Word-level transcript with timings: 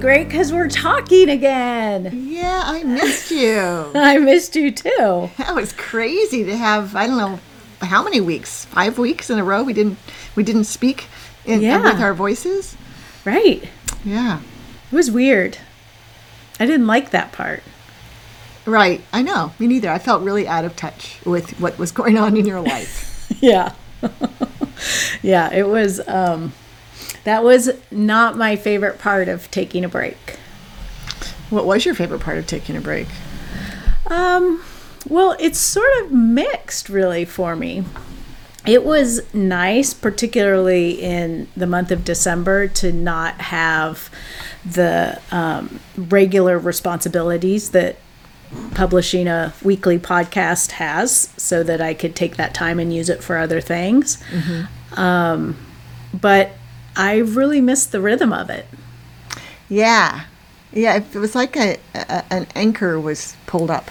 Great 0.00 0.28
because 0.28 0.52
we're 0.52 0.68
talking 0.68 1.28
again. 1.30 2.26
Yeah, 2.28 2.62
I 2.64 2.82
missed 2.82 3.30
you. 3.30 3.58
I 3.94 4.18
missed 4.18 4.54
you 4.56 4.70
too. 4.70 5.30
that 5.38 5.54
was 5.54 5.72
crazy 5.72 6.44
to 6.44 6.56
have, 6.56 6.94
I 6.96 7.06
don't 7.06 7.16
know, 7.16 7.38
how 7.80 8.02
many 8.02 8.20
weeks? 8.20 8.64
Five 8.66 8.98
weeks 8.98 9.30
in 9.30 9.38
a 9.38 9.44
row 9.44 9.62
we 9.62 9.72
didn't 9.72 9.98
we 10.36 10.42
didn't 10.42 10.64
speak 10.64 11.06
in, 11.46 11.60
Yeah. 11.62 11.82
with 11.92 12.00
our 12.00 12.12
voices? 12.14 12.76
Right. 13.24 13.68
Yeah. 14.04 14.40
It 14.90 14.94
was 14.96 15.10
weird. 15.10 15.58
I 16.60 16.66
didn't 16.66 16.86
like 16.86 17.10
that 17.10 17.32
part. 17.32 17.62
Right. 18.66 19.02
I 19.12 19.22
know. 19.22 19.52
Me 19.58 19.66
neither. 19.66 19.90
I 19.90 19.98
felt 19.98 20.22
really 20.22 20.46
out 20.48 20.64
of 20.64 20.76
touch 20.76 21.18
with 21.24 21.58
what 21.60 21.78
was 21.78 21.92
going 21.92 22.18
on 22.18 22.36
in 22.36 22.46
your 22.46 22.60
life. 22.60 23.30
yeah. 23.40 23.72
yeah, 25.22 25.52
it 25.52 25.66
was 25.66 26.00
um 26.08 26.52
that 27.24 27.42
was 27.42 27.70
not 27.90 28.36
my 28.36 28.56
favorite 28.56 28.98
part 28.98 29.28
of 29.28 29.50
taking 29.50 29.84
a 29.84 29.88
break. 29.88 30.38
what 31.50 31.66
was 31.66 31.84
your 31.84 31.94
favorite 31.94 32.20
part 32.20 32.38
of 32.38 32.46
taking 32.46 32.76
a 32.76 32.80
break? 32.80 33.06
Um, 34.08 34.62
well, 35.08 35.36
it's 35.38 35.58
sort 35.58 35.90
of 36.02 36.12
mixed, 36.12 36.88
really, 36.88 37.24
for 37.24 37.54
me. 37.56 37.84
It 38.66 38.84
was 38.84 39.22
nice, 39.34 39.92
particularly 39.92 41.02
in 41.02 41.48
the 41.56 41.66
month 41.66 41.90
of 41.90 42.04
December, 42.04 42.66
to 42.68 42.92
not 42.92 43.34
have 43.40 44.10
the 44.64 45.20
um, 45.30 45.80
regular 45.96 46.58
responsibilities 46.58 47.70
that 47.70 47.96
publishing 48.74 49.26
a 49.28 49.52
weekly 49.62 49.98
podcast 49.98 50.72
has, 50.72 51.28
so 51.36 51.62
that 51.62 51.80
I 51.82 51.92
could 51.92 52.16
take 52.16 52.36
that 52.36 52.54
time 52.54 52.78
and 52.78 52.92
use 52.94 53.08
it 53.10 53.22
for 53.22 53.36
other 53.36 53.60
things. 53.60 54.22
Um, 54.96 55.56
but 56.18 56.52
I 56.96 57.18
really 57.18 57.60
missed 57.60 57.92
the 57.92 58.00
rhythm 58.00 58.32
of 58.32 58.50
it. 58.50 58.66
Yeah. 59.68 60.24
Yeah, 60.72 60.96
it 60.96 61.14
was 61.14 61.34
like 61.34 61.56
a, 61.56 61.78
a 61.94 62.24
an 62.30 62.46
anchor 62.54 62.98
was 62.98 63.36
pulled 63.46 63.70
up. 63.70 63.90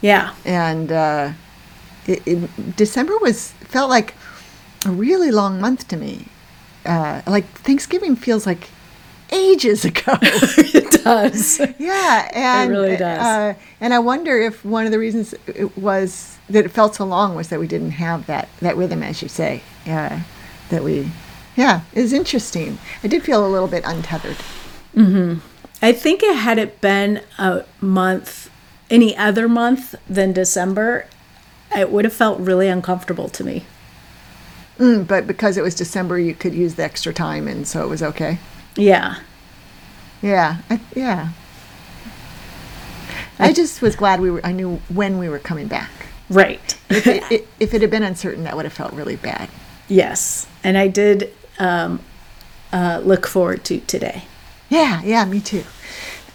Yeah. 0.00 0.34
and 0.44 0.90
uh, 0.90 1.32
it, 2.06 2.22
it, 2.26 2.76
December 2.76 3.18
was 3.18 3.50
felt 3.68 3.90
like 3.90 4.14
a 4.86 4.90
really 4.90 5.30
long 5.30 5.60
month 5.60 5.88
to 5.88 5.96
me. 5.96 6.26
Uh, 6.86 7.20
like 7.26 7.44
Thanksgiving 7.58 8.16
feels 8.16 8.46
like 8.46 8.68
ages 9.32 9.84
ago. 9.90 10.16
it 10.22 11.04
does. 11.04 11.60
yeah, 11.78 12.30
and 12.32 12.70
it 12.70 12.74
really 12.74 12.96
does. 12.96 13.20
Uh, 13.20 13.54
and 13.80 13.92
I 13.92 13.98
wonder 13.98 14.38
if 14.38 14.64
one 14.64 14.86
of 14.86 14.92
the 14.92 14.98
reasons 14.98 15.34
it 15.46 15.76
was 15.76 16.38
that 16.48 16.64
it 16.64 16.70
felt 16.70 16.94
so 16.94 17.04
long 17.04 17.34
was 17.34 17.48
that 17.48 17.60
we 17.60 17.66
didn't 17.66 17.92
have 17.92 18.26
that 18.26 18.48
that 18.60 18.76
rhythm, 18.76 19.02
as 19.02 19.22
you 19.22 19.28
say. 19.28 19.62
Uh, 19.86 20.20
that 20.70 20.84
we, 20.84 21.10
yeah, 21.56 21.82
is 21.92 22.12
interesting. 22.12 22.78
I 23.02 23.08
did 23.08 23.22
feel 23.22 23.46
a 23.46 23.48
little 23.48 23.68
bit 23.68 23.84
untethered. 23.86 24.36
I 25.82 25.92
think 25.92 26.22
it 26.22 26.36
had 26.36 26.58
it 26.58 26.80
been 26.80 27.22
a 27.38 27.64
month, 27.80 28.50
any 28.90 29.16
other 29.16 29.48
month 29.48 29.94
than 30.08 30.32
December, 30.32 31.06
it 31.74 31.90
would 31.90 32.04
have 32.04 32.12
felt 32.12 32.40
really 32.40 32.68
uncomfortable 32.68 33.28
to 33.30 33.44
me. 33.44 33.64
Mm, 34.78 35.06
but 35.06 35.26
because 35.26 35.56
it 35.56 35.62
was 35.62 35.74
December, 35.74 36.18
you 36.18 36.34
could 36.34 36.54
use 36.54 36.74
the 36.74 36.82
extra 36.82 37.12
time, 37.12 37.46
and 37.46 37.66
so 37.68 37.84
it 37.84 37.88
was 37.88 38.02
okay. 38.02 38.38
Yeah. 38.76 39.16
Yeah, 40.22 40.58
I, 40.68 40.80
yeah. 40.94 41.30
I 43.38 43.52
just 43.52 43.80
was 43.80 43.96
glad 43.96 44.20
we 44.20 44.30
were. 44.30 44.44
I 44.44 44.52
knew 44.52 44.80
when 44.88 45.18
we 45.18 45.28
were 45.28 45.38
coming 45.38 45.66
back. 45.68 45.90
Right. 46.28 46.78
If 46.90 47.06
it, 47.06 47.22
it, 47.30 47.48
if 47.58 47.74
it 47.74 47.80
had 47.80 47.90
been 47.90 48.02
uncertain, 48.02 48.44
that 48.44 48.54
would 48.56 48.64
have 48.64 48.72
felt 48.74 48.92
really 48.92 49.16
bad. 49.16 49.48
yes. 49.88 50.46
And 50.62 50.76
I 50.76 50.88
did 50.88 51.32
um, 51.60 52.00
uh, 52.72 53.00
look 53.04 53.26
forward 53.26 53.64
to 53.64 53.80
today. 53.80 54.24
Yeah, 54.68 55.02
yeah, 55.02 55.24
me 55.24 55.40
too. 55.40 55.64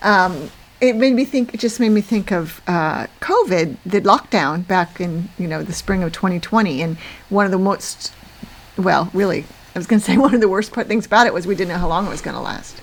Um, 0.01 0.51
it 0.81 0.95
made 0.95 1.13
me 1.13 1.25
think. 1.25 1.53
It 1.53 1.59
just 1.59 1.79
made 1.79 1.89
me 1.89 2.01
think 2.01 2.31
of 2.31 2.61
uh, 2.67 3.07
COVID, 3.21 3.77
the 3.85 4.01
lockdown 4.01 4.67
back 4.67 4.99
in 4.99 5.29
you 5.37 5.47
know 5.47 5.63
the 5.63 5.73
spring 5.73 6.03
of 6.03 6.13
2020, 6.13 6.81
and 6.81 6.97
one 7.29 7.45
of 7.45 7.51
the 7.51 7.57
most, 7.57 8.13
well, 8.77 9.09
really, 9.13 9.45
I 9.73 9.79
was 9.79 9.87
going 9.87 9.99
to 10.01 10.05
say 10.05 10.17
one 10.17 10.35
of 10.35 10.41
the 10.41 10.49
worst 10.49 10.73
part 10.73 10.87
things 10.87 11.05
about 11.05 11.27
it 11.27 11.33
was 11.33 11.47
we 11.47 11.55
didn't 11.55 11.69
know 11.69 11.77
how 11.77 11.87
long 11.87 12.05
it 12.05 12.09
was 12.09 12.21
going 12.21 12.35
to 12.35 12.41
last. 12.41 12.81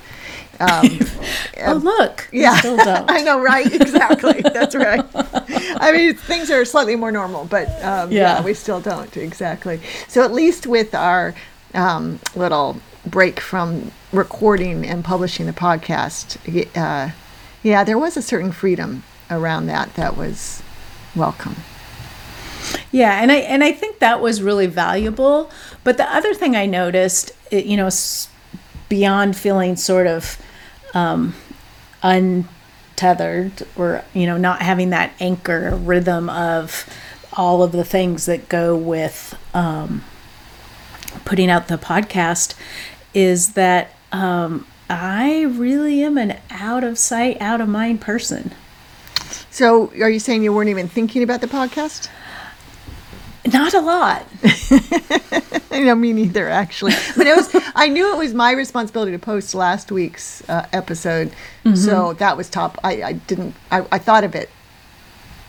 Um, 0.61 1.01
oh, 1.67 1.75
look. 1.75 2.29
Yeah, 2.33 2.57
Still 2.57 2.77
don't. 2.85 3.11
I 3.11 3.23
know, 3.23 3.41
right? 3.41 3.73
Exactly. 3.73 4.41
That's 4.43 4.75
right. 4.75 5.05
I 5.15 5.93
mean, 5.93 6.15
things 6.15 6.51
are 6.51 6.65
slightly 6.65 6.97
more 6.97 7.13
normal, 7.13 7.45
but 7.47 7.69
um, 7.83 8.11
yeah. 8.13 8.39
Yeah. 8.39 8.43
we 8.43 8.55
still 8.55 8.81
don't 8.81 9.15
exactly. 9.17 9.81
So 10.09 10.23
at 10.23 10.33
least 10.33 10.67
with 10.67 10.95
our 10.95 11.35
um, 11.75 12.21
little 12.35 12.81
break 13.05 13.41
from 13.41 13.91
recording 14.13 14.87
and 14.87 15.05
publishing 15.05 15.47
the 15.47 15.53
podcast, 15.53 16.37
uh, 16.77 17.13
yeah, 17.63 17.85
there 17.85 17.99
was 17.99 18.17
a 18.17 18.23
certain 18.23 18.53
freedom 18.53 19.03
around 19.31 19.67
that 19.67 19.95
that 19.95 20.17
was 20.17 20.63
welcome. 21.15 21.57
Yeah, 22.91 23.21
and 23.21 23.33
I 23.33 23.37
and 23.37 23.65
I 23.65 23.73
think 23.73 23.99
that 23.99 24.21
was 24.21 24.43
really 24.43 24.67
valuable. 24.67 25.51
But 25.83 25.97
the 25.97 26.15
other 26.15 26.35
thing 26.35 26.55
I 26.55 26.67
noticed, 26.67 27.33
you 27.51 27.77
know, 27.77 27.89
beyond 28.89 29.37
feeling 29.37 29.77
sort 29.77 30.07
of 30.07 30.41
um, 30.95 31.35
untethered 32.03 33.67
or 33.77 34.05
you 34.13 34.27
know 34.27 34.37
not 34.37 34.63
having 34.63 34.91
that 34.91 35.13
anchor 35.21 35.75
rhythm 35.75 36.29
of 36.29 36.89
all 37.35 37.63
of 37.63 37.73
the 37.73 37.85
things 37.85 38.27
that 38.27 38.49
go 38.49 38.77
with 38.77 39.39
um, 39.55 40.05
putting 41.25 41.51
out 41.51 41.69
the 41.69 41.79
podcast, 41.79 42.55
is 43.15 43.53
that 43.55 43.95
um, 44.11 44.67
I 44.89 45.43
really 45.43 46.03
am 46.03 46.19
an 46.19 46.39
out 46.51 46.85
of 46.85 46.99
sight, 46.99 47.41
out 47.41 47.61
of 47.61 47.69
mind 47.69 48.01
person. 48.01 48.53
So, 49.51 49.93
are 50.01 50.11
you 50.11 50.19
saying 50.19 50.43
you 50.43 50.53
weren't 50.53 50.71
even 50.71 50.89
thinking 50.89 51.23
about 51.23 51.41
the 51.41 51.47
podcast? 51.47 52.09
Not 53.53 53.75
a 53.75 53.81
lot. 53.81 54.27
I 55.71 55.81
know 55.81 55.95
me 55.95 56.13
neither, 56.13 56.49
actually. 56.49 56.93
But 57.17 57.27
it 57.27 57.37
was 57.37 57.73
I 57.75 57.89
knew 57.89 58.15
it 58.15 58.19
was 58.19 58.35
my 58.35 58.53
responsibility 58.53 59.13
to 59.13 59.19
post 59.19 59.55
last 59.55 59.91
week's 59.91 60.49
uh, 60.49 60.67
episode, 60.73 61.33
so 61.75 62.13
that 62.15 62.37
was 62.37 62.49
top. 62.49 62.79
I, 62.85 63.03
I 63.03 63.13
didn't. 63.15 63.55
I, 63.71 63.87
I 63.91 63.99
thought 63.99 64.25
of 64.25 64.35
it. 64.35 64.51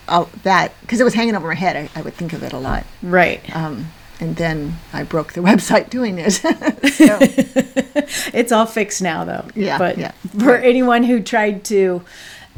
Uh, 0.08 0.26
that 0.44 0.74
because 0.82 1.00
it 1.00 1.04
was 1.04 1.14
hanging 1.14 1.36
over 1.36 1.48
my 1.48 1.56
head, 1.56 1.76
I, 1.78 2.00
I 2.00 2.02
would 2.02 2.14
think 2.16 2.34
of 2.34 2.44
it 2.44 2.52
a 2.52 2.58
lot. 2.58 2.86
Right. 3.02 3.56
Um, 3.56 3.88
and 4.24 4.36
then 4.38 4.78
I 4.94 5.04
broke 5.04 5.34
the 5.34 5.42
website 5.50 5.90
doing 5.90 6.18
it. 6.18 6.42
It's 8.34 8.52
all 8.52 8.66
fixed 8.66 9.02
now, 9.02 9.24
though. 9.26 9.46
Yeah, 9.56 9.78
But 9.78 9.98
yeah. 9.98 10.12
for 10.40 10.56
anyone 10.56 11.04
who 11.04 11.22
tried 11.22 11.64
to 11.66 12.02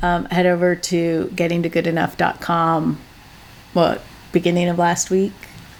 um, 0.01 0.25
head 0.25 0.45
over 0.45 0.75
to 0.75 1.29
gettingtogoodenough.com, 1.35 2.99
what, 3.73 4.01
beginning 4.31 4.69
of 4.69 4.77
last 4.77 5.09
week? 5.09 5.33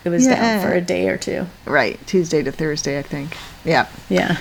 It 0.04 0.10
was 0.10 0.26
Yeah. 0.26 0.36
down 0.36 0.62
for 0.62 0.74
a 0.74 0.82
day 0.82 1.08
or 1.10 1.18
two. 1.18 1.48
right, 1.66 2.00
Tuesday 2.08 2.44
to 2.44 2.52
Thursday, 2.52 3.00
I 3.00 3.02
think. 3.02 3.38
Yeah, 3.64 3.88
Yeah. 4.10 4.38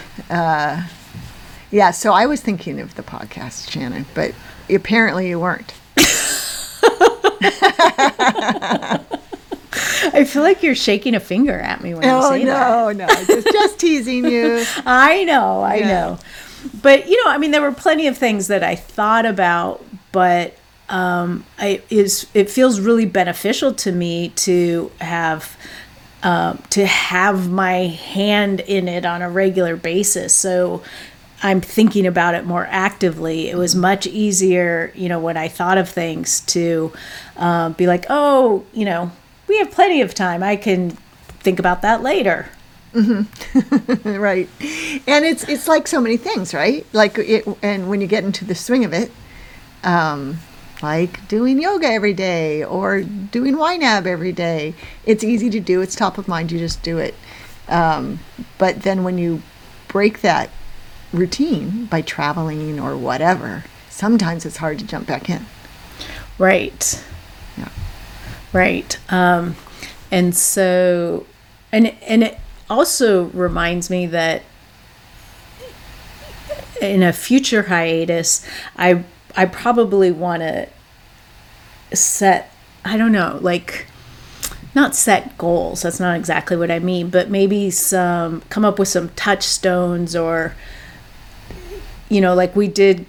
yeah. 1.71 1.91
So 1.91 2.13
I 2.13 2.27
was 2.27 2.41
thinking 2.41 2.81
of 2.81 2.95
the 2.97 3.03
podcast, 3.03 3.71
Shannon, 3.71 4.07
but 4.15 4.35
apparently 4.71 5.29
you 5.29 5.41
weren't. 5.41 5.73
I 10.13 10.25
feel 10.25 10.43
like 10.43 10.63
you're 10.63 10.75
shaking 10.75 11.15
a 11.15 11.21
finger 11.21 11.59
at 11.59 11.83
me 11.83 11.95
when 11.95 12.03
you 12.05 12.11
Oh 12.11 12.31
say 12.33 12.45
that. 12.45 12.69
no, 12.69 12.93
no, 12.93 13.25
just 13.25 13.51
just 13.53 13.79
teasing 13.79 14.25
you. 14.27 14.65
I 14.87 15.25
know, 15.25 15.63
I 15.63 15.79
Yeah. 15.79 15.89
know. 15.89 16.19
But 16.83 17.09
you 17.09 17.23
know, 17.25 17.31
I 17.31 17.39
mean, 17.39 17.51
there 17.51 17.63
were 17.63 17.73
plenty 17.73 18.07
of 18.07 18.17
things 18.19 18.49
that 18.49 18.63
I 18.63 18.75
thought 18.75 19.27
about, 19.27 19.85
but 20.13 20.57
um, 20.89 21.45
I 21.59 21.83
is 21.91 22.27
it 22.35 22.51
feels 22.51 22.81
really 22.81 23.07
beneficial 23.07 23.73
to 23.75 23.93
me 23.93 24.31
to 24.31 24.91
have 25.01 25.57
um, 26.23 26.63
to 26.71 26.87
have 26.87 27.51
my 27.51 27.87
hand 27.87 28.61
in 28.61 28.89
it 28.89 29.05
on 29.05 29.21
a 29.23 29.29
regular 29.31 29.77
basis. 29.77 30.33
So 30.33 30.83
I'm 31.43 31.61
thinking 31.61 32.07
about 32.07 32.35
it 32.35 32.47
more 32.47 32.67
actively. 32.71 33.51
It 33.51 33.57
was 33.57 33.75
much 33.75 34.07
easier, 34.07 34.91
you 34.95 35.11
know, 35.11 35.21
when 35.21 35.37
I 35.37 35.49
thought 35.49 35.77
of 35.77 35.89
things 35.91 36.41
to 36.47 36.93
uh, 37.37 37.69
be 37.71 37.87
like, 37.87 38.07
oh, 38.09 38.65
you 38.73 38.87
know, 38.87 39.11
we 39.49 39.59
have 39.59 39.71
plenty 39.71 40.01
of 40.01 40.15
time. 40.15 40.43
I 40.43 40.57
can 40.57 40.91
think 41.41 41.59
about 41.59 41.83
that 41.83 42.03
later. 42.03 42.49
right. 42.95 44.49
And 45.07 45.25
it's 45.25 45.43
it's 45.49 45.67
like 45.67 45.89
so 45.89 46.01
many 46.01 46.17
things 46.17 46.55
right? 46.55 46.87
Like 46.93 47.19
it 47.19 47.45
and 47.61 47.89
when 47.89 48.01
you 48.01 48.07
get 48.07 48.23
into 48.25 48.45
the 48.45 48.55
swing 48.55 48.85
of 48.85 48.93
it 48.93 49.11
um 49.83 50.39
like 50.81 51.27
doing 51.27 51.61
yoga 51.61 51.89
every 51.89 52.15
day 52.15 52.63
or 52.63 53.03
doing 53.03 53.57
YNAB 53.57 54.07
every 54.07 54.31
day 54.33 54.75
it's 55.05 55.25
easy 55.25 55.51
to 55.51 55.61
do. 55.61 55.81
It's 55.81 55.97
top 55.97 56.19
of 56.19 56.29
mind. 56.29 56.53
You 56.53 56.59
just 56.59 56.83
do 56.85 56.99
it. 56.99 57.15
Um, 57.69 58.21
but 58.59 58.83
then 58.83 59.03
when 59.03 59.19
you 59.19 59.43
break 59.89 60.21
that 60.21 60.51
routine 61.13 61.87
by 61.87 62.01
traveling 62.01 62.79
or 62.79 62.97
whatever 62.97 63.65
sometimes 63.91 64.45
it's 64.45 64.59
hard 64.59 64.79
to 64.79 64.87
jump 64.87 65.07
back 65.07 65.29
in. 65.29 65.47
Right. 66.39 67.03
Right. 68.55 68.97
Um, 69.13 69.57
and 70.13 70.35
so, 70.35 71.27
and 71.73 71.89
and 72.07 72.23
it 72.23 72.39
also 72.71 73.25
reminds 73.25 73.91
me 73.91 74.07
that 74.07 74.43
in 76.81 77.03
a 77.03 77.13
future 77.13 77.65
hiatus, 77.65 78.47
I 78.77 79.03
I 79.37 79.47
probably 79.47 80.13
want 80.13 80.43
to 80.43 80.69
set. 81.93 82.53
I 82.85 82.97
don't 82.97 83.13
know, 83.13 83.39
like 83.43 83.87
not 84.73 84.95
set 84.95 85.37
goals. 85.37 85.83
That's 85.83 85.99
not 85.99 86.17
exactly 86.17 86.57
what 86.57 86.71
I 86.71 86.79
mean, 86.79 87.09
but 87.11 87.31
maybe 87.31 87.71
some 87.71 88.43
come 88.51 88.65
up 88.65 88.79
with 88.79 88.89
some 88.89 89.09
touchstones 89.11 90.15
or 90.15 90.55
you 92.09 92.21
know, 92.21 92.35
like 92.35 92.55
we 92.55 92.69
did 92.69 93.07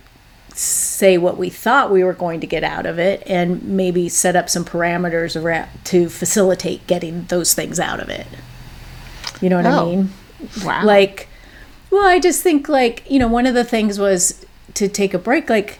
say 0.58 1.18
what 1.18 1.38
we 1.38 1.50
thought 1.50 1.92
we 1.92 2.04
were 2.04 2.14
going 2.14 2.40
to 2.40 2.48
get 2.48 2.64
out 2.64 2.86
of 2.86 2.98
it 2.98 3.22
and 3.28 3.62
maybe 3.64 4.08
set 4.08 4.36
up 4.38 4.50
some 4.50 4.64
parameters 4.64 5.40
around 5.42 5.68
to 5.84 6.08
facilitate 6.08 6.88
getting 6.88 7.26
those 7.26 7.54
things 7.54 7.80
out 7.80 8.00
of 8.00 8.08
it. 8.10 8.26
You 9.42 9.50
know 9.50 9.58
what 9.58 9.66
I 9.66 9.78
Oh. 9.78 9.86
mean? 9.86 10.10
wow 10.64 10.84
Like, 10.86 11.28
well, 11.92 12.06
I 12.08 12.20
just 12.20 12.42
think 12.42 12.70
like, 12.70 13.04
you 13.10 13.20
know, 13.20 13.28
one 13.28 13.46
of 13.46 13.54
the 13.54 13.64
things 13.66 14.00
was 14.00 14.46
to 14.76 14.88
take 14.88 15.14
a 15.14 15.18
break. 15.20 15.50
Like, 15.50 15.78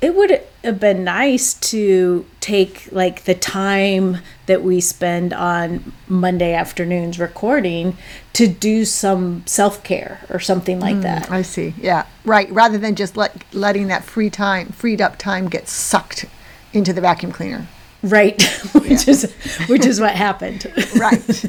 it 0.00 0.14
would 0.14 0.42
have 0.62 0.78
been 0.78 1.04
nice 1.04 1.54
to 1.54 2.26
take 2.40 2.88
like 2.92 3.24
the 3.24 3.34
time 3.34 4.18
that 4.44 4.62
we 4.62 4.80
spend 4.80 5.32
on 5.32 5.92
Monday 6.06 6.52
afternoons 6.52 7.18
recording 7.18 7.96
to 8.34 8.46
do 8.46 8.84
some 8.84 9.42
self 9.46 9.82
care 9.82 10.20
or 10.28 10.38
something 10.38 10.78
like 10.78 10.96
mm, 10.96 11.02
that. 11.02 11.30
I 11.30 11.42
see. 11.42 11.74
Yeah, 11.80 12.06
right. 12.24 12.50
Rather 12.50 12.76
than 12.76 12.94
just 12.94 13.16
let 13.16 13.42
letting 13.54 13.88
that 13.88 14.04
free 14.04 14.28
time, 14.28 14.68
freed 14.68 15.00
up 15.00 15.16
time, 15.16 15.48
get 15.48 15.66
sucked 15.68 16.26
into 16.72 16.92
the 16.92 17.00
vacuum 17.00 17.32
cleaner. 17.32 17.66
Right, 18.02 18.42
which 18.74 19.08
is 19.08 19.32
which 19.66 19.86
is 19.86 20.00
what 20.00 20.14
happened. 20.14 20.72
Right. 20.96 21.44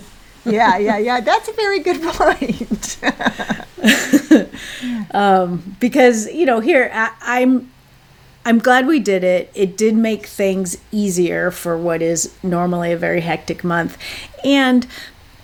yeah, 0.45 0.77
yeah, 0.77 0.97
yeah. 0.97 1.19
That's 1.19 1.49
a 1.49 1.53
very 1.53 1.79
good 1.79 2.01
point. 2.01 2.97
Um, 5.11 5.75
because 5.79 6.31
you 6.33 6.45
know 6.45 6.59
here 6.59 6.89
I, 6.93 7.11
I'm 7.21 7.71
I'm 8.47 8.59
glad 8.59 8.87
we 8.87 9.01
did 9.01 9.25
it. 9.25 9.51
It 9.53 9.75
did 9.75 9.93
make 9.93 10.25
things 10.25 10.77
easier 10.89 11.51
for 11.51 11.77
what 11.77 12.01
is 12.01 12.33
normally 12.41 12.93
a 12.93 12.97
very 12.97 13.19
hectic 13.19 13.61
month, 13.61 13.97
and 14.41 14.87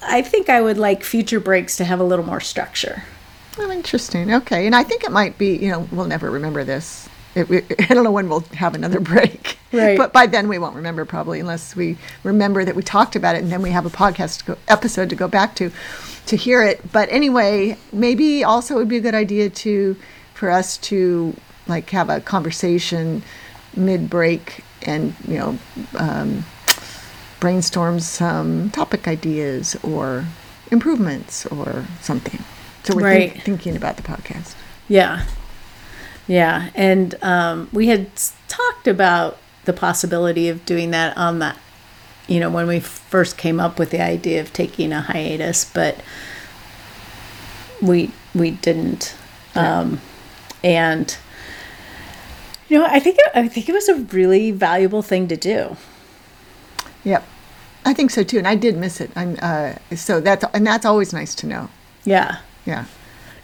I 0.01 0.21
think 0.21 0.47
I 0.47 0.61
would 0.61 0.77
like 0.77 1.03
future 1.03 1.41
breaks 1.41 1.75
to 1.77 1.83
have 1.83 1.99
a 1.99 2.03
little 2.05 2.23
more 2.23 2.39
structure. 2.39 3.03
oh, 3.59 3.69
interesting. 3.69 4.33
Okay, 4.33 4.65
and 4.65 4.73
I 4.73 4.83
think 4.83 5.03
it 5.03 5.11
might 5.11 5.37
be. 5.37 5.57
You 5.57 5.71
know, 5.71 5.89
we'll 5.91 6.05
never 6.05 6.31
remember 6.31 6.63
this. 6.63 7.09
It, 7.35 7.49
we, 7.49 7.57
I 7.79 7.93
don't 7.93 8.05
know 8.05 8.11
when 8.11 8.29
we'll 8.29 8.45
have 8.53 8.73
another 8.73 9.01
break. 9.01 9.57
Right. 9.73 9.97
But 9.97 10.13
by 10.13 10.25
then 10.25 10.47
we 10.47 10.57
won't 10.57 10.77
remember 10.77 11.03
probably 11.03 11.41
unless 11.41 11.75
we 11.75 11.97
remember 12.23 12.63
that 12.63 12.73
we 12.73 12.83
talked 12.83 13.17
about 13.17 13.35
it 13.35 13.43
and 13.43 13.51
then 13.51 13.61
we 13.61 13.71
have 13.71 13.85
a 13.85 13.89
podcast 13.89 14.45
go, 14.45 14.57
episode 14.69 15.09
to 15.09 15.15
go 15.17 15.27
back 15.27 15.55
to 15.55 15.71
to 16.27 16.37
hear 16.37 16.63
it. 16.63 16.89
But 16.93 17.09
anyway, 17.11 17.77
maybe 17.91 18.45
also 18.45 18.75
it 18.75 18.77
would 18.77 18.87
be 18.87 18.97
a 18.97 19.01
good 19.01 19.15
idea 19.15 19.49
to 19.49 19.97
for 20.35 20.49
us 20.49 20.77
to 20.77 21.35
like 21.67 21.89
have 21.91 22.09
a 22.09 22.19
conversation 22.21 23.23
mid 23.75 24.09
break 24.09 24.63
and 24.83 25.15
you 25.27 25.37
know 25.37 25.57
um, 25.97 26.45
brainstorm 27.39 27.99
some 27.99 28.69
topic 28.71 29.07
ideas 29.07 29.75
or 29.83 30.25
improvements 30.71 31.45
or 31.47 31.85
something. 32.01 32.43
So 32.83 32.95
we're 32.95 33.13
think- 33.13 33.41
thinking 33.43 33.75
about 33.75 33.97
the 33.97 34.03
podcast. 34.03 34.55
Yeah, 34.87 35.25
yeah, 36.27 36.69
and 36.75 37.15
um, 37.23 37.69
we 37.71 37.87
had 37.87 38.07
talked 38.47 38.87
about 38.87 39.37
the 39.65 39.73
possibility 39.73 40.49
of 40.49 40.65
doing 40.65 40.91
that 40.91 41.15
on 41.17 41.39
that. 41.39 41.57
You 42.27 42.39
know, 42.39 42.49
when 42.49 42.67
we 42.67 42.79
first 42.79 43.37
came 43.37 43.59
up 43.59 43.79
with 43.79 43.91
the 43.91 44.01
idea 44.01 44.39
of 44.41 44.53
taking 44.53 44.91
a 44.93 45.01
hiatus, 45.01 45.65
but 45.65 46.01
we 47.81 48.11
we 48.33 48.51
didn't. 48.51 49.15
Um, 49.55 50.01
and 50.63 51.15
you 52.69 52.79
know, 52.79 52.85
I 52.85 52.99
think 52.99 53.17
it, 53.19 53.31
I 53.35 53.47
think 53.47 53.69
it 53.69 53.73
was 53.73 53.89
a 53.89 53.95
really 53.95 54.51
valuable 54.51 55.01
thing 55.01 55.27
to 55.27 55.37
do. 55.37 55.75
Yep. 57.03 57.23
I 57.85 57.93
think 57.93 58.11
so 58.11 58.23
too, 58.23 58.37
and 58.37 58.47
I 58.47 58.55
did 58.55 58.77
miss 58.77 59.01
it. 59.01 59.11
I'm 59.15 59.37
uh, 59.41 59.73
so 59.95 60.21
that's 60.21 60.45
and 60.53 60.65
that's 60.65 60.85
always 60.85 61.11
nice 61.11 61.35
to 61.35 61.47
know. 61.47 61.69
Yeah, 62.05 62.37
Yeah, 62.65 62.85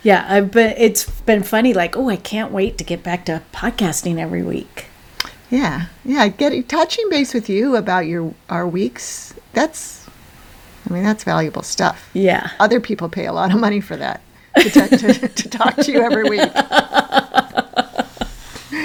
yeah. 0.02 0.26
I've 0.30 0.52
been. 0.52 0.74
It's 0.78 1.10
been 1.22 1.44
funny. 1.44 1.74
Like, 1.74 1.98
oh, 1.98 2.10
I 2.10 2.16
can't 2.16 2.52
wait 2.52 2.78
to 2.78 2.84
get 2.84 3.04
back 3.04 3.26
to 3.26 3.42
podcasting 3.54 4.18
every 4.18 4.44
week. 4.44 4.86
yeah, 5.50 5.88
yeah. 6.06 6.28
Getting 6.30 6.64
touching 6.64 7.10
base 7.10 7.34
with 7.34 7.50
you 7.50 7.76
about 7.76 8.06
your 8.06 8.34
our 8.50 8.68
weeks. 8.68 9.34
That's, 9.54 10.08
I 10.90 10.94
mean, 10.94 11.04
that's 11.04 11.24
valuable 11.24 11.64
stuff. 11.64 12.10
Yeah. 12.14 12.52
Other 12.60 12.80
people 12.80 13.10
pay 13.10 13.26
a 13.26 13.34
lot 13.34 13.54
of 13.54 13.60
money 13.60 13.82
for 13.82 13.98
that 13.98 14.22
to, 14.58 14.70
to, 14.70 15.28
to 15.28 15.50
talk 15.50 15.76
to 15.78 15.92
you 15.92 16.02
every 16.02 16.30
week. 16.30 16.50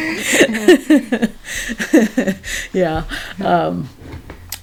yeah 2.72 3.04
um 3.42 3.88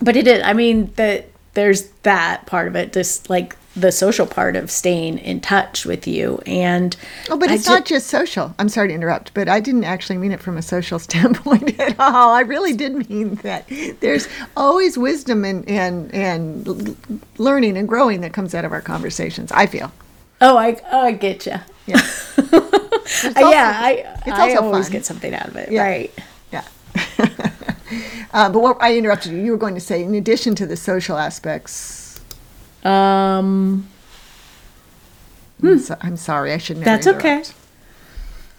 but 0.01 0.15
it 0.15 0.27
is 0.27 0.41
i 0.43 0.53
mean 0.53 0.91
that 0.95 1.27
there's 1.53 1.89
that 2.03 2.45
part 2.45 2.67
of 2.67 2.75
it 2.75 2.93
just 2.93 3.29
like 3.29 3.55
the 3.75 3.91
social 3.91 4.25
part 4.25 4.57
of 4.57 4.69
staying 4.69 5.17
in 5.17 5.39
touch 5.39 5.86
with 5.86 6.05
you 6.05 6.41
and 6.45 6.98
Oh, 7.29 7.38
but 7.38 7.50
I 7.50 7.53
it's 7.53 7.63
ju- 7.63 7.69
not 7.71 7.86
just 7.86 8.07
social. 8.07 8.53
I'm 8.60 8.67
sorry 8.67 8.89
to 8.89 8.93
interrupt, 8.93 9.33
but 9.33 9.48
I 9.48 9.62
didn't 9.62 9.86
actually 9.86 10.17
mean 10.17 10.33
it 10.33 10.41
from 10.41 10.57
a 10.57 10.62
social 10.62 11.00
standpoint 11.07 11.79
at 11.79 11.98
all. 11.98 12.31
I 12.31 12.41
really 12.41 12.74
did 12.74 13.10
mean 13.10 13.36
that 13.36 13.69
there's 14.01 14.27
always 14.57 14.98
wisdom 14.98 15.45
and 15.45 15.65
and 15.69 16.13
and 16.13 16.98
learning 17.38 17.77
and 17.77 17.88
growing 17.88 18.19
that 18.21 18.33
comes 18.33 18.53
out 18.53 18.65
of 18.65 18.74
our 18.74 18.81
conversations. 18.81 19.53
I 19.53 19.67
feel. 19.67 19.89
oh 20.41 20.57
i 20.57 20.77
oh, 20.91 21.05
i 21.05 21.12
get 21.13 21.45
you 21.45 21.55
Yeah. 21.86 22.01
yeah 23.24 23.77
i 23.81 24.05
i 24.27 24.55
always 24.55 24.86
fun. 24.86 24.91
get 24.91 25.05
something 25.05 25.34
out 25.34 25.48
of 25.48 25.55
it 25.55 25.72
Yeah. 25.72 25.84
right 25.84 26.12
Yeah. 26.51 26.65
uh, 28.34 28.50
but 28.50 28.60
what 28.62 28.77
I 28.81 28.98
interrupted 28.98 29.31
you. 29.31 29.39
You 29.39 29.51
were 29.51 29.58
going 29.58 29.75
to 29.75 29.81
say, 29.81 30.03
in 30.03 30.13
addition 30.15 30.55
to 30.55 30.65
the 30.65 30.75
social 30.77 31.17
aspects. 31.17 32.20
um 32.84 33.88
I'm, 35.63 35.77
so, 35.79 35.96
I'm 36.01 36.17
sorry. 36.17 36.51
I 36.53 36.58
shouldn't. 36.58 36.84
Hmm. 36.86 36.89
That's 36.91 37.08
okay. 37.08 37.43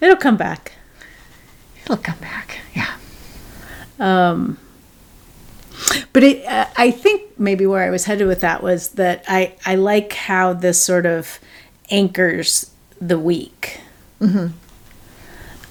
it'll 0.01 0.15
come 0.15 0.37
back 0.37 0.73
It'll 1.83 1.97
come 1.97 2.17
back. 2.19 2.59
Yeah. 2.75 2.95
um 3.99 4.57
but 6.13 6.23
it, 6.23 6.45
uh, 6.45 6.67
I 6.77 6.91
think 6.91 7.37
maybe 7.39 7.65
where 7.65 7.83
I 7.85 7.89
was 7.89 8.05
headed 8.05 8.27
with 8.27 8.39
that 8.41 8.63
was 8.63 8.89
that 8.89 9.23
I, 9.27 9.55
I 9.65 9.75
like 9.75 10.13
how 10.13 10.53
this 10.53 10.81
sort 10.81 11.05
of 11.05 11.39
anchors 11.91 12.71
the 13.01 13.19
week 13.19 13.81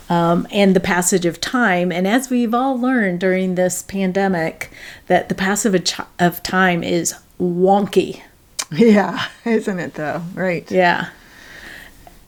um, 0.09 0.47
and 0.51 0.77
the 0.77 0.81
passage 0.81 1.25
of 1.25 1.41
time. 1.41 1.91
And 1.91 2.07
as 2.07 2.29
we've 2.31 2.53
all 2.55 2.79
learned 2.79 3.21
during 3.21 3.55
this 3.55 3.83
pandemic, 3.83 4.71
that 5.07 5.29
the 5.29 5.35
passage 5.35 5.75
of, 5.75 5.85
ch- 5.85 6.09
of 6.19 6.43
time 6.43 6.83
is 6.83 7.15
wonky. 7.41 8.23
Yeah. 8.75 9.27
Isn't 9.45 9.79
it 9.81 9.95
though? 9.95 10.23
Right. 10.33 10.71
Yeah. 10.71 11.11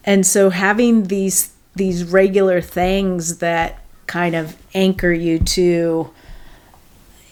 And 0.04 0.26
so 0.26 0.50
having 0.50 1.04
these 1.04 1.52
these 1.74 2.04
regular 2.04 2.60
things 2.60 3.38
that 3.38 3.78
kind 4.06 4.34
of 4.34 4.54
anchor 4.74 5.10
you 5.10 5.38
to 5.38 6.10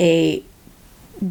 a 0.00 0.42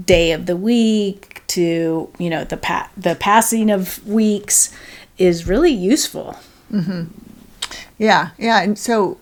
day 0.05 0.31
of 0.31 0.45
the 0.45 0.55
week 0.55 1.41
to, 1.47 2.07
you 2.19 2.29
know, 2.29 2.43
the 2.43 2.57
pa- 2.57 2.89
the 2.95 3.15
passing 3.15 3.71
of 3.71 4.05
weeks 4.07 4.71
is 5.17 5.47
really 5.47 5.71
useful. 5.71 6.35
Yeah, 8.01 8.29
yeah, 8.39 8.61
and 8.63 8.79
so 8.79 9.17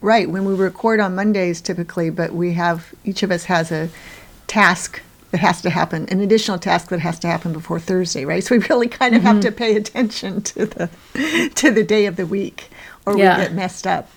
right 0.00 0.28
when 0.28 0.44
we 0.44 0.54
record 0.54 0.98
on 0.98 1.14
Mondays 1.14 1.60
typically, 1.60 2.10
but 2.10 2.32
we 2.32 2.54
have 2.54 2.92
each 3.04 3.22
of 3.22 3.30
us 3.30 3.44
has 3.44 3.70
a 3.70 3.88
task 4.48 5.00
that 5.30 5.38
has 5.38 5.62
to 5.62 5.70
happen, 5.70 6.08
an 6.10 6.18
additional 6.20 6.58
task 6.58 6.88
that 6.88 6.98
has 6.98 7.18
to 7.20 7.28
happen 7.28 7.52
before 7.52 7.78
Thursday, 7.78 8.24
right? 8.24 8.42
So 8.42 8.56
we 8.56 8.64
really 8.68 8.88
kind 8.88 9.14
of 9.14 9.22
have 9.22 9.38
to 9.42 9.52
pay 9.52 9.76
attention 9.76 10.42
to 10.42 10.66
the 10.66 10.90
to 11.54 11.70
the 11.70 11.84
day 11.84 12.06
of 12.06 12.16
the 12.16 12.26
week 12.26 12.70
or 13.06 13.16
Yeah. 13.16 13.38
we 13.38 13.44
get 13.44 13.52
messed 13.54 13.86
up. 13.86 14.10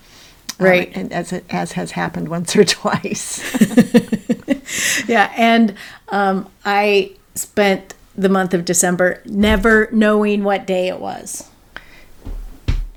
Um, 0.60 0.66
Right. 0.66 0.92
and 0.96 1.14
as 1.14 1.32
it, 1.32 1.46
as 1.52 1.74
has 1.74 1.92
happened 1.92 2.30
once 2.30 2.56
or 2.56 2.64
twice. 2.80 3.44
Yeah, 5.08 5.32
and 5.38 5.76
um, 6.10 6.50
I 6.66 7.12
spent 7.36 7.94
the 8.18 8.30
month 8.30 8.54
of 8.56 8.66
December 8.66 9.22
never 9.26 9.88
knowing 9.92 10.44
what 10.44 10.66
day 10.68 10.88
it 10.90 11.00
was. 11.00 11.48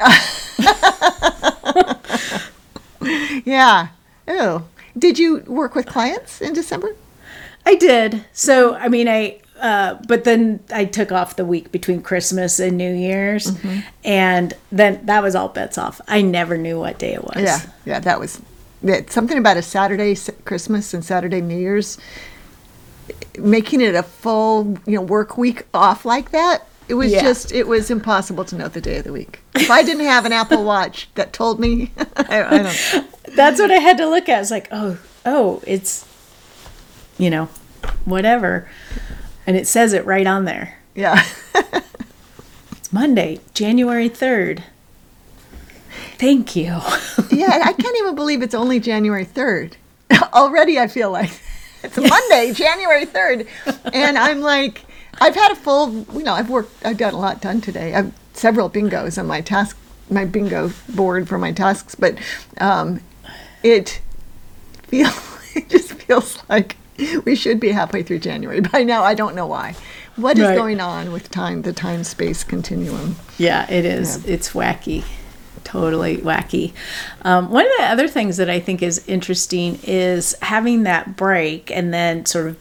yeah. 3.45 3.88
Oh. 4.28 4.64
Did 4.99 5.19
you 5.19 5.38
work 5.47 5.75
with 5.75 5.87
clients 5.87 6.40
in 6.40 6.52
December? 6.52 6.97
I 7.66 7.76
did. 7.76 8.25
So, 8.33 8.75
I 8.75 8.88
mean, 8.88 9.09
I, 9.09 9.40
uh, 9.61 9.99
but 10.09 10.25
then 10.25 10.61
I 10.73 10.87
took 10.87 11.12
off 11.12 11.37
the 11.37 11.45
week 11.45 11.71
between 11.71 12.02
Christmas 12.02 12.59
and 12.59 12.78
New 12.78 12.92
Year's, 12.92 13.52
and 14.04 14.54
then 14.73 15.04
that 15.07 15.23
was 15.23 15.35
all 15.35 15.49
bets 15.49 15.78
off. 15.78 16.00
I 16.09 16.23
never 16.23 16.57
knew 16.57 16.78
what 16.78 16.99
day 16.99 17.14
it 17.14 17.23
was. 17.23 17.42
Yeah. 17.42 17.61
Yeah. 17.85 18.00
That 18.00 18.19
was 18.19 18.40
yeah, 18.83 19.00
something 19.09 19.37
about 19.37 19.57
a 19.57 19.62
Saturday 19.62 20.16
Christmas 20.45 20.95
and 20.95 21.04
Saturday 21.04 21.40
New 21.40 21.59
Year's. 21.59 21.99
Making 23.38 23.80
it 23.80 23.95
a 23.95 24.02
full, 24.02 24.78
you 24.87 24.97
know, 24.97 25.02
work 25.02 25.37
week 25.37 25.66
off 25.75 26.04
like 26.04 26.30
that. 26.30 26.66
It 26.90 26.94
was 26.94 27.12
Yeah. 27.12 27.23
just, 27.23 27.52
it 27.52 27.68
was 27.68 27.88
impossible 27.88 28.44
to 28.47 28.56
know 28.56 28.66
the 28.66 28.80
day 28.80 28.97
of 28.99 29.04
the 29.04 29.12
week. 29.12 29.40
If 29.54 29.70
I 29.70 29.85
didn't 29.85 30.04
have 30.06 30.25
an 30.26 30.32
Apple 30.32 30.64
Watch 30.64 31.09
that 31.14 31.32
told 31.32 31.61
me, 31.61 31.92
I, 32.16 32.42
I 32.42 32.59
don't. 32.59 33.37
That's 33.37 33.61
what 33.61 33.70
I 33.70 33.76
had 33.76 33.97
to 33.99 34.09
look 34.09 34.28
at. 34.28 34.40
It's 34.40 34.50
like, 34.50 34.66
oh, 34.73 34.99
oh, 35.25 35.62
it's, 35.66 36.04
you 37.16 37.30
know, 37.30 37.49
whatever. 38.04 38.68
And 39.47 39.56
it 39.56 39.68
says 39.68 39.92
it 39.92 40.04
right 40.04 40.26
on 40.26 40.44
there. 40.47 40.78
Yeah. 40.94 41.25
It's 42.76 42.92
Monday, 42.92 43.38
January 43.54 44.11
3rd. 44.11 44.64
Thank 46.18 46.56
you. 46.56 46.64
yeah, 47.30 47.62
I 47.64 47.73
can't 47.73 47.97
even 47.99 48.14
believe 48.16 48.42
it's 48.42 48.54
only 48.54 48.80
January 48.80 49.25
3rd. 49.26 49.75
Already 50.32 50.78
I 50.78 50.88
feel 50.88 51.11
like 51.12 51.30
it's 51.85 51.97
Monday, 51.97 52.52
January 52.52 53.06
3rd. 53.06 53.47
And 53.92 54.18
I'm 54.18 54.40
like, 54.40 54.85
I've 55.21 55.35
had 55.35 55.53
a 55.53 55.57
full, 55.57 56.07
you 56.15 56.23
know, 56.23 56.33
I've 56.35 56.49
worked, 56.50 56.85
I've 56.85 56.97
done 56.97 57.15
a 57.15 57.19
lot 57.19 57.41
done 57.43 57.61
today. 57.61 57.95
I've 57.95 58.12
several 58.33 58.71
bingos 58.71 59.19
on 59.19 59.27
my 59.27 59.41
task, 59.41 59.77
my 60.09 60.25
bingo 60.25 60.73
board 60.89 61.29
for 61.29 61.37
my 61.39 61.53
tasks, 61.53 61.95
but 61.95 62.17
um, 62.59 63.00
it 63.62 64.00
feel 64.89 65.11
it 65.55 65.69
just 65.69 65.93
feels 65.95 66.39
like 66.49 66.77
we 67.25 67.35
should 67.35 67.61
be 67.61 67.71
halfway 67.73 68.03
through 68.03 68.19
January 68.21 68.61
by 68.61 68.83
now. 68.83 69.03
I 69.03 69.15
don't 69.15 69.35
know 69.35 69.47
why. 69.47 69.75
What 70.17 70.39
is 70.39 70.45
Right. 70.45 70.57
going 70.57 70.81
on 70.81 71.12
with 71.12 71.31
time, 71.31 71.62
the 71.62 71.73
time 71.73 72.05
space 72.05 72.45
continuum? 72.45 73.17
Yeah, 73.39 73.71
it 73.71 73.85
is. 73.85 74.25
It's 74.27 74.50
wacky. 74.50 75.05
Totally 75.65 76.19
wacky. 76.19 76.73
Um, 77.23 77.50
one 77.50 77.65
of 77.65 77.73
the 77.79 77.85
other 77.85 78.09
things 78.09 78.37
that 78.39 78.50
I 78.50 78.59
think 78.61 78.83
is 78.83 79.07
interesting 79.07 79.79
is 79.85 80.35
having 80.43 80.83
that 80.83 81.17
break 81.17 81.71
and 81.71 81.95
then 81.95 82.27
sort 82.27 82.49
of 82.49 82.57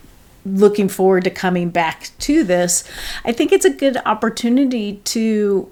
looking 0.45 0.89
forward 0.89 1.23
to 1.25 1.29
coming 1.29 1.69
back 1.69 2.11
to 2.19 2.43
this. 2.43 2.83
I 3.25 3.31
think 3.31 3.51
it's 3.51 3.65
a 3.65 3.69
good 3.69 3.97
opportunity 4.05 4.97
to 5.05 5.71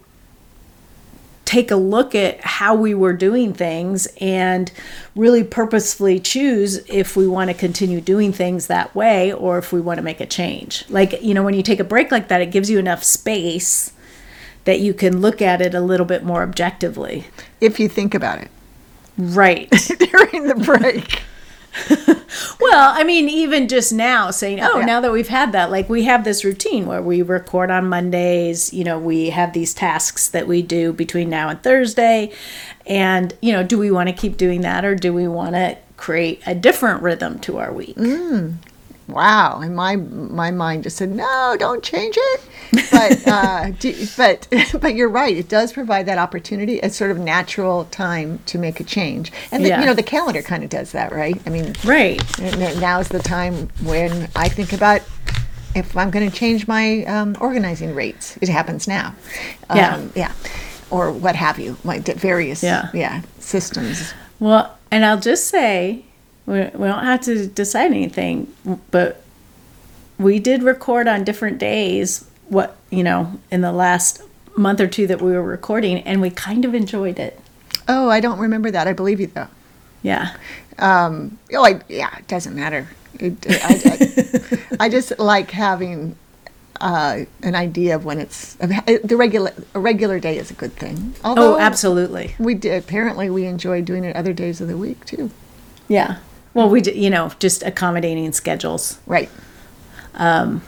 take 1.46 1.72
a 1.72 1.76
look 1.78 2.14
at 2.14 2.42
how 2.42 2.76
we 2.76 2.94
were 2.94 3.14
doing 3.14 3.54
things 3.54 4.06
and 4.20 4.70
really 5.16 5.44
purposefully 5.46 6.20
choose 6.20 6.78
if 6.90 7.16
we 7.16 7.26
want 7.26 7.50
to 7.50 7.54
continue 7.54 8.02
doing 8.02 8.34
things 8.34 8.68
that 8.68 8.94
way 8.94 9.32
or 9.32 9.58
if 9.58 9.72
we 9.72 9.80
want 9.80 9.98
to 9.98 10.04
make 10.04 10.20
a 10.20 10.26
change. 10.26 10.84
Like, 10.90 11.22
you 11.22 11.34
know, 11.34 11.44
when 11.44 11.54
you 11.54 11.64
take 11.64 11.80
a 11.80 11.86
break 11.86 12.12
like 12.12 12.28
that, 12.28 12.42
it 12.42 12.52
gives 12.52 12.70
you 12.70 12.80
enough 12.80 13.02
space 13.02 13.94
that 14.66 14.82
you 14.82 14.94
can 14.94 15.22
look 15.22 15.42
at 15.42 15.62
it 15.62 15.74
a 15.74 15.80
little 15.80 16.06
bit 16.06 16.22
more 16.26 16.44
objectively. 16.44 17.28
If 17.62 17.80
you 17.80 17.88
think 17.88 18.14
about 18.14 18.40
it 18.40 18.52
Right. 19.18 19.70
during 20.12 20.48
the 20.48 20.56
break. 20.56 21.24
well, 22.60 22.94
I 22.96 23.04
mean, 23.04 23.30
even 23.30 23.68
just 23.68 23.92
now 23.94 24.32
saying, 24.32 24.60
oh, 24.62 24.72
oh, 24.74 24.80
Yeah. 24.80 24.86
now 24.86 25.02
that 25.02 25.12
we've 25.12 25.28
had 25.28 25.52
that, 25.52 25.72
like 25.72 25.90
we 25.90 26.04
have 26.04 26.24
this 26.24 26.44
routine 26.44 26.86
where 26.86 27.02
we 27.02 27.22
record 27.22 27.72
on 27.72 27.88
Mondays, 27.90 28.74
you 28.74 28.84
know, 28.84 28.98
we 29.00 29.30
have 29.30 29.54
these 29.54 29.74
tasks 29.74 30.28
that 30.30 30.48
we 30.48 30.62
do 30.62 30.94
between 30.94 31.30
now 31.30 31.50
and 31.50 31.62
Thursday. 31.62 32.32
And, 32.86 33.34
you 33.42 33.54
know, 33.54 33.64
do 33.64 33.78
we 33.78 33.92
want 33.92 34.10
to 34.10 34.14
keep 34.14 34.38
doing 34.38 34.62
that 34.62 34.86
or 34.86 34.96
do 34.96 35.14
we 35.14 35.28
want 35.28 35.56
to 35.56 35.78
create 35.98 36.42
a 36.46 36.56
different 36.56 37.02
rhythm 37.02 37.40
to 37.40 37.58
our 37.58 37.72
week? 37.74 37.96
Mm. 37.98 38.56
wow 39.08 39.60
and 39.62 39.74
my 39.76 39.96
my 39.96 40.52
mind 40.52 40.84
just 40.84 40.98
said 40.98 41.10
no 41.10 41.56
don't 41.58 41.82
change 41.82 42.16
it 42.20 42.42
but 42.92 43.28
uh 43.28 43.70
do, 43.80 44.08
but 44.18 44.48
but 44.82 44.96
you're 44.96 45.10
right 45.10 45.36
it 45.38 45.48
does 45.50 45.72
provide 45.74 46.06
that 46.06 46.18
opportunity 46.18 46.80
a 46.80 46.90
sort 46.90 47.12
of 47.12 47.18
natural 47.20 47.86
time 47.86 48.40
to 48.46 48.58
make 48.58 48.80
a 48.80 48.84
change 48.84 49.32
and 49.52 49.64
the, 49.64 49.70
Yeah. 49.70 49.80
you 49.80 49.86
know 49.86 49.94
the 49.94 50.04
calendar 50.04 50.42
kind 50.42 50.64
of 50.64 50.70
does 50.70 50.92
that 50.92 51.12
right 51.12 51.40
i 51.46 51.50
mean 51.50 51.74
Right. 51.86 52.22
n- 52.40 52.62
n- 52.62 52.80
now's 52.80 53.08
the 53.10 53.20
time 53.20 53.70
when 53.84 54.30
i 54.36 54.50
think 54.50 54.74
about 54.74 55.02
if 55.76 55.96
i'm 55.96 56.10
going 56.12 56.30
to 56.30 56.36
change 56.36 56.68
my 56.68 57.04
um, 57.06 57.36
organizing 57.40 57.94
rates 57.96 58.38
it 58.42 58.50
happens 58.50 58.88
now 58.88 59.16
Yeah. 59.74 59.96
um, 59.96 60.12
yeah 60.16 60.32
or 60.90 61.12
what 61.12 61.36
have 61.36 61.60
you 61.60 61.78
like 61.84 62.06
various 62.06 62.64
Yeah. 62.64 62.90
yeah 62.94 63.22
systems 63.40 64.14
Well, 64.40 64.78
and 64.92 65.04
I'll 65.04 65.20
just 65.20 65.48
say, 65.48 66.06
we, 66.46 66.60
we 66.60 66.88
don't 66.88 67.04
have 67.04 67.22
to 67.22 67.48
decide 67.48 67.92
anything, 67.92 68.54
but 68.92 69.22
we 70.20 70.38
did 70.40 70.62
record 70.64 71.08
on 71.08 71.24
different 71.24 71.58
days, 71.58 72.24
what, 72.50 72.76
you 72.90 73.04
know, 73.04 73.40
in 73.52 73.62
the 73.62 73.72
last 73.72 74.22
month 74.56 74.80
or 74.82 74.88
two 74.88 75.06
that 75.08 75.22
we 75.22 75.32
were 75.32 75.44
recording, 75.44 76.00
and 76.00 76.22
we 76.22 76.30
kind 76.30 76.66
of 76.66 76.74
enjoyed 76.74 77.20
it. 77.20 77.40
oh 77.88 78.10
i 78.10 78.20
don't 78.20 78.40
remember 78.40 78.72
that 78.72 78.88
i 78.88 78.94
believe 78.94 79.20
you 79.20 79.28
though 79.28 79.48
Yeah. 80.02 80.36
um, 80.80 81.38
oh, 81.54 81.64
I, 81.66 81.82
yeah, 81.90 82.16
it 82.18 82.28
doesn't 82.28 82.56
matter. 82.56 82.88
It, 83.20 83.34
I, 83.50 83.72
I, 84.80 84.86
I 84.86 84.90
just 84.90 85.18
like 85.20 85.50
having 85.52 86.16
uh, 86.80 87.26
an 87.42 87.56
idea 87.56 87.96
of 87.96 88.06
when 88.06 88.20
it's 88.20 88.54
the 88.56 89.16
regular. 89.18 89.52
A 89.74 89.80
regular 89.80 90.20
day 90.20 90.38
is 90.38 90.52
a 90.52 90.54
good 90.54 90.74
thing. 90.74 91.16
Although 91.24 91.56
Oh, 91.56 91.60
absolutely. 91.60 92.36
We 92.38 92.54
did 92.54 92.84
apparently 92.84 93.30
we 93.32 93.46
enjoy 93.46 93.82
doing 93.82 94.04
it 94.06 94.16
other 94.16 94.34
days 94.34 94.62
of 94.62 94.68
the 94.68 94.78
week 94.78 95.04
too. 95.06 95.32
Yeah. 95.88 96.18
Well, 96.54 96.70
we, 96.70 96.82
did, 96.82 96.96
you 96.96 97.10
know, 97.10 97.32
just 97.40 97.64
accommodating 97.64 98.32
schedules. 98.34 99.00
Right. 99.08 99.30
Um, 100.14 100.62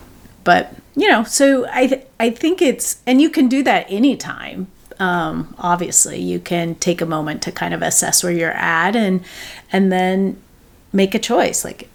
but 0.43 0.73
you 0.95 1.07
know 1.07 1.23
so 1.23 1.67
i 1.71 1.87
th- 1.87 2.05
i 2.19 2.29
think 2.29 2.61
it's 2.61 3.01
and 3.05 3.21
you 3.21 3.29
can 3.29 3.47
do 3.47 3.63
that 3.63 3.85
anytime 3.89 4.67
um 4.99 5.55
obviously. 5.57 6.19
You 6.19 6.39
can 6.39 6.75
take 6.75 6.99
a 6.99 7.05
moment 7.05 7.41
to 7.43 7.51
kind 7.53 7.73
of 7.73 7.81
assess 7.81 8.21
where 8.21 8.33
you're 8.33 8.51
at 8.51 8.95
and 8.97 9.23
and 9.71 9.91
then 9.91 10.41
make 10.91 11.15
a 11.15 11.19
choice 11.19 11.63
like 11.63 11.87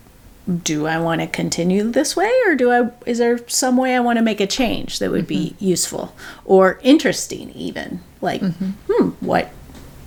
do 0.62 0.86
i 0.86 0.98
want 0.98 1.20
to 1.20 1.26
continue 1.26 1.90
this 1.90 2.16
way 2.16 2.32
or 2.46 2.54
do 2.54 2.70
i 2.70 2.90
is 3.06 3.18
there 3.18 3.46
some 3.48 3.76
way 3.76 3.94
i 3.94 4.00
want 4.00 4.18
to 4.18 4.22
make 4.22 4.40
a 4.40 4.46
change 4.46 4.98
that 4.98 5.10
would 5.10 5.26
be 5.26 5.54
useful 5.58 6.14
or 6.44 6.78
interesting 6.82 7.50
even? 7.50 8.00
Like 8.20 8.40
hmm 8.40 9.08
what 9.20 9.50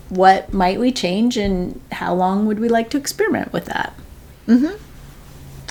what 0.10 0.53
might 0.53 0.79
we 0.79 0.91
change 0.91 1.38
and 1.38 1.79
how 1.91 2.13
long 2.15 2.46
would 2.46 2.60
we 2.60 2.70
like 2.70 2.89
to 2.91 2.98
experiment 2.98 3.51
with 3.51 3.65
that? 3.65 3.94
Mm-hmm. 4.48 4.75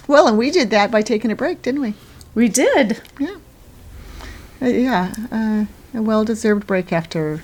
Well, 0.07 0.29
and 0.29 0.37
we 0.37 0.51
did 0.51 0.71
that 0.71 0.91
by 0.91 1.03
taking 1.03 1.31
a 1.31 1.37
break, 1.37 1.63
didn't 1.63 1.81
we? 1.81 1.95
We 2.37 2.49
did 2.49 3.01
Yeah. 3.19 3.37
Uh, 4.63 4.67
yeah. 4.67 5.13
Uh, 5.33 5.65
a 5.99 6.03
well-deserved 6.03 6.67
break 6.67 6.93
after 6.93 7.43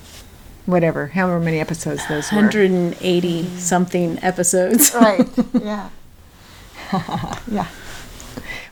whatever, 0.66 1.08
however 1.08 1.40
many 1.40 1.58
episodes 1.58 2.06
those 2.06 2.30
were. 2.30 2.36
180 2.36 3.44
something 3.58 4.18
episodes 4.22 4.94
right 5.00 5.28
yeah 5.60 5.88
yeah 7.50 7.66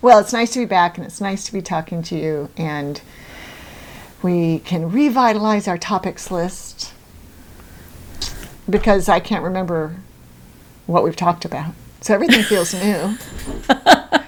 well 0.01 0.19
it's 0.21 0.33
nice 0.33 0.53
to 0.53 0.61
be 0.61 0.65
back 0.67 0.97
and 0.99 1.07
it's 1.07 1.21
nice 1.21 1.45
to 1.47 1.53
be 1.53 1.61
talking 1.63 2.03
to 2.03 2.17
you 2.17 2.49
and 2.57 3.01
we 4.23 4.61
can 4.61 4.93
revitalize 4.93 5.67
our 5.67 5.79
topics 5.79 6.31
list 6.31 6.93
because 8.69 9.09
i 9.09 9.19
can't 9.19 9.43
remember 9.43 9.97
what 10.87 11.03
we've 11.03 11.17
talked 11.17 11.45
about 11.45 11.73
so 12.03 12.15
everything 12.15 12.43
feels 12.45 12.73
new 12.75 13.17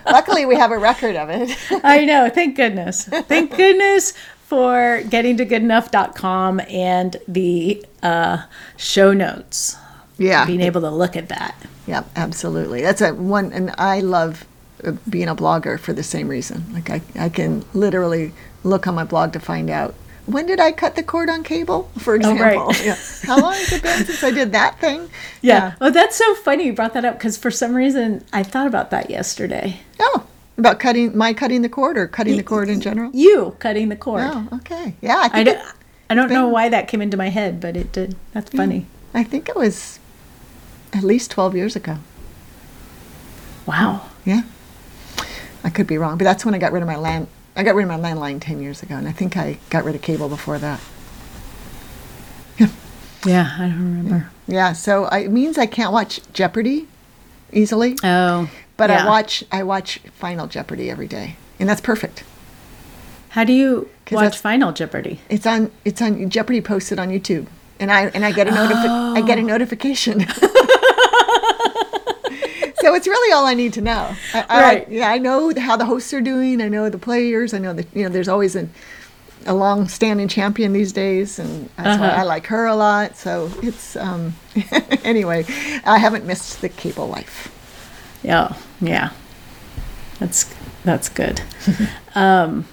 luckily 0.06 0.44
we 0.46 0.56
have 0.56 0.70
a 0.70 0.78
record 0.78 1.16
of 1.16 1.28
it 1.30 1.56
I 1.84 2.04
know. 2.04 2.28
Thank 2.28 2.56
goodness. 2.56 3.04
Thank 3.04 3.56
goodness 3.56 4.12
for 4.46 5.02
getting 5.08 5.36
to 5.38 5.46
goodenough.com 5.46 6.60
and 6.68 7.16
the 7.26 7.84
uh, 8.02 8.44
show 8.76 9.12
notes. 9.12 9.76
yeah 10.18 10.44
Being 10.44 10.60
able 10.60 10.80
to 10.82 10.90
look 10.90 11.16
at 11.16 11.28
that. 11.28 11.56
Yeah, 11.86 12.04
absolutely. 12.16 12.80
That's 12.82 13.00
a 13.00 13.12
one, 13.14 13.52
and 13.52 13.74
I 13.78 14.00
love 14.00 14.44
uh, 14.84 14.92
being 15.08 15.28
a 15.28 15.34
blogger 15.34 15.78
for 15.80 15.92
the 15.92 16.02
same 16.02 16.28
reason. 16.28 16.64
Like 16.72 16.90
I, 16.90 17.02
I 17.18 17.28
can 17.28 17.64
literally 17.74 18.32
look 18.62 18.86
on 18.86 18.94
my 18.94 19.04
blog 19.04 19.32
to 19.32 19.40
find 19.40 19.68
out 19.70 19.94
when 20.26 20.46
did 20.46 20.60
I 20.60 20.72
cut 20.72 20.94
the 20.94 21.02
cord 21.02 21.28
on 21.28 21.42
cable, 21.42 21.90
for 21.98 22.14
example? 22.14 22.44
Oh, 22.44 22.66
right. 22.66 22.84
yeah. 22.84 22.96
How 23.24 23.40
long 23.40 23.52
has 23.54 23.72
it 23.72 23.82
been 23.82 24.04
since 24.04 24.22
I 24.22 24.30
did 24.30 24.52
that 24.52 24.78
thing? 24.80 25.08
Yeah. 25.44 25.74
Oh, 25.80 25.90
that's 25.90 26.14
so 26.14 26.36
funny 26.36 26.66
you 26.66 26.72
brought 26.72 26.94
that 26.94 27.04
up 27.04 27.18
because 27.18 27.36
for 27.36 27.50
some 27.50 27.74
reason 27.74 28.24
I 28.32 28.44
thought 28.44 28.68
about 28.68 28.90
that 28.92 29.10
yesterday. 29.10 29.80
Oh, 29.98 30.24
about 30.56 30.78
cutting 30.78 31.16
my 31.18 31.32
cutting 31.32 31.62
the 31.62 31.68
cord 31.68 31.98
or 31.98 32.06
cutting 32.06 32.36
the 32.36 32.44
cord 32.44 32.68
in 32.68 32.80
general. 32.80 33.10
You 33.12 33.56
cutting 33.58 33.88
the 33.88 33.96
cord. 33.96 34.22
Oh, 34.24 34.48
okay. 34.58 34.94
Yeah, 35.00 35.16
I 35.16 35.24
I, 35.24 35.28
think 35.30 35.46
d- 35.46 35.50
it- 35.54 35.62
I 36.08 36.14
don't 36.14 36.30
know 36.30 36.46
why 36.46 36.68
that 36.68 36.86
came 36.86 37.02
into 37.02 37.16
my 37.16 37.28
head, 37.30 37.60
but 37.60 37.76
it 37.76 37.90
did. 37.90 38.14
That's 38.32 38.50
funny. 38.50 38.86
I 39.12 39.24
think 39.24 39.48
it 39.48 39.56
was 39.56 39.98
at 40.92 41.02
least 41.02 41.32
12 41.32 41.56
years 41.56 41.74
ago. 41.74 41.96
Wow. 43.66 44.08
Yeah. 44.24 44.42
I 45.64 45.70
could 45.70 45.86
be 45.88 45.98
wrong, 45.98 46.18
but 46.18 46.24
that's 46.24 46.44
when 46.44 46.54
I 46.54 46.58
got 46.58 46.70
rid 46.72 46.82
of 46.82 46.86
my 46.88 46.96
land. 46.96 47.26
I 47.54 47.62
got 47.62 47.74
rid 47.74 47.88
of 47.88 48.00
my 48.00 48.12
landline 48.12 48.40
10 48.40 48.62
years 48.62 48.82
ago, 48.82 48.94
and 48.96 49.06
I 49.06 49.12
think 49.12 49.36
I 49.36 49.58
got 49.70 49.84
rid 49.84 49.94
of 49.94 50.02
cable 50.02 50.28
before 50.28 50.58
that. 50.58 50.80
Yeah, 53.24 53.54
I 53.56 53.68
don't 53.68 53.78
remember. 53.78 54.30
Yeah, 54.48 54.72
so 54.72 55.04
I, 55.04 55.20
it 55.20 55.30
means 55.30 55.56
I 55.56 55.66
can't 55.66 55.92
watch 55.92 56.20
Jeopardy 56.32 56.88
easily, 57.52 57.96
Oh. 58.02 58.50
but 58.76 58.90
I 58.90 59.06
watch 59.06 59.44
I 59.52 59.62
watch 59.62 59.98
Final 60.14 60.48
Jeopardy 60.48 60.90
every 60.90 61.06
day, 61.06 61.36
and 61.60 61.68
that's 61.68 61.80
perfect. 61.80 62.24
How 63.28 63.44
do 63.44 63.52
you 63.52 63.88
watch 64.10 64.38
Final 64.38 64.72
Jeopardy? 64.72 65.20
It's 65.28 65.46
on 65.46 65.70
it's 65.84 66.02
on 66.02 66.28
Jeopardy 66.30 66.60
posted 66.60 66.98
on 66.98 67.10
YouTube, 67.10 67.46
and 67.78 67.92
I 67.92 68.06
and 68.06 68.24
I 68.24 68.32
get 68.32 68.48
a 68.48 68.50
notifi- 68.50 69.16
I 69.16 69.20
get 69.20 69.38
a 69.38 69.42
oh. 69.42 69.44
notification. 69.44 70.26
so 72.82 72.94
it's 72.94 73.06
really 73.06 73.32
all 73.32 73.46
I 73.46 73.54
need 73.54 73.72
to 73.74 73.80
know. 73.80 74.14
I, 74.34 74.44
I, 74.48 74.62
Right. 74.62 74.88
Yeah, 74.90 75.08
I 75.08 75.18
know 75.18 75.52
how 75.56 75.76
the 75.76 75.86
hosts 75.86 76.12
are 76.12 76.20
doing. 76.20 76.60
I 76.60 76.68
know 76.68 76.90
the 76.90 76.98
players. 76.98 77.54
I 77.54 77.58
know 77.58 77.72
that 77.72 77.86
you 77.94 78.02
know 78.02 78.08
there's 78.10 78.28
always 78.28 78.54
a 78.56 78.68
a 79.44 79.54
long-standing 79.54 80.28
champion 80.28 80.72
these 80.72 80.92
days, 80.92 81.38
and 81.38 81.68
that's 81.76 82.00
Uh-huh. 82.00 82.20
I 82.20 82.22
like 82.22 82.46
her 82.46 82.66
a 82.66 82.76
lot. 82.76 83.16
So 83.16 83.50
it's 83.62 83.96
um 83.96 84.34
anyway, 85.04 85.44
I 85.84 85.98
haven't 85.98 86.24
missed 86.26 86.60
the 86.60 86.68
cable 86.68 87.08
life. 87.08 87.48
Yeah, 88.22 88.54
yeah. 88.80 89.10
That's 90.20 90.52
that's 90.84 91.08
good. 91.08 91.40
um, 92.14 92.66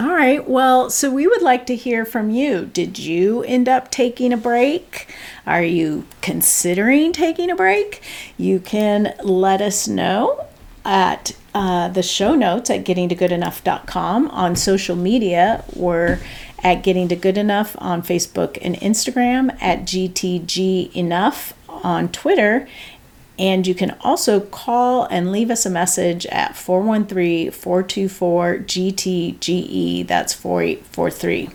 all 0.00 0.14
right. 0.14 0.48
Well, 0.48 0.88
so 0.88 1.10
we 1.10 1.26
would 1.26 1.42
like 1.42 1.66
to 1.66 1.76
hear 1.76 2.06
from 2.06 2.30
you. 2.30 2.64
Did 2.64 2.98
you 2.98 3.42
end 3.42 3.68
up 3.68 3.90
taking 3.90 4.32
a 4.32 4.36
break? 4.38 5.14
Are 5.46 5.62
you 5.62 6.06
considering 6.22 7.12
taking 7.12 7.50
a 7.50 7.54
break? 7.54 8.02
You 8.38 8.60
can 8.60 9.14
let 9.22 9.60
us 9.60 9.86
know 9.86 10.46
at 10.86 11.36
uh, 11.54 11.88
the 11.88 12.02
show 12.02 12.34
notes 12.34 12.70
at 12.70 12.84
gettingtogoodenough.com 12.84 14.28
on 14.28 14.56
social 14.56 14.96
media. 14.96 15.64
We're 15.76 16.18
at 16.62 16.82
Getting 16.82 17.08
to 17.08 17.16
Good 17.16 17.36
Enough 17.36 17.76
on 17.78 18.02
Facebook 18.02 18.56
and 18.62 18.76
Instagram, 18.76 19.54
at 19.60 19.80
GTG 19.80 20.94
Enough 20.94 21.52
on 21.68 22.08
Twitter, 22.08 22.66
and 23.40 23.66
you 23.66 23.74
can 23.74 23.96
also 24.02 24.38
call 24.38 25.04
and 25.06 25.32
leave 25.32 25.50
us 25.50 25.64
a 25.64 25.70
message 25.70 26.26
at 26.26 26.54
413 26.54 27.50
424 27.50 28.58
GTGE. 28.58 30.06
That's 30.06 30.34
4843. 30.34 31.48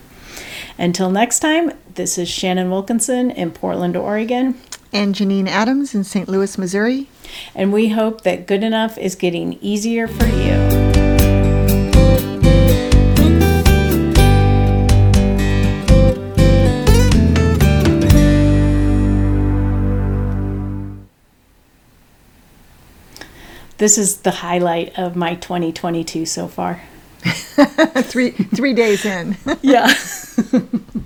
Until 0.79 1.11
next 1.11 1.39
time, 1.39 1.71
this 1.93 2.17
is 2.17 2.27
Shannon 2.27 2.69
Wilkinson 2.71 3.29
in 3.31 3.51
Portland, 3.51 3.95
Oregon, 3.95 4.59
And 4.91 5.13
Janine 5.13 5.47
Adams 5.47 5.93
in 5.93 6.03
St. 6.03 6.27
Louis, 6.27 6.57
Missouri. 6.57 7.07
and 7.53 7.71
we 7.71 7.89
hope 7.89 8.21
that 8.21 8.47
good 8.47 8.63
enough 8.63 8.97
is 8.97 9.13
getting 9.15 9.53
easier 9.61 10.07
for 10.07 10.25
you. 10.25 11.04
This 23.77 23.97
is 23.97 24.17
the 24.17 24.31
highlight 24.31 24.97
of 24.97 25.15
my 25.15 25.35
2022 25.35 26.25
so 26.25 26.47
far. 26.47 26.81
three 28.03 28.31
three 28.31 28.73
days 28.73 29.03
in. 29.05 29.35
Yeah. 29.61 29.91